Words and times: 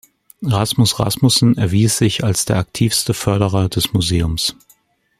Rasmus 0.41 0.97
Rasmussen 0.97 1.59
erwies 1.59 1.99
sich 1.99 2.23
als 2.23 2.45
der 2.45 2.57
aktivste 2.57 3.13
Förderer 3.13 3.69
des 3.69 3.93
Museums. 3.93 4.55